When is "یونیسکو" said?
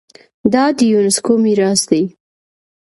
0.91-1.33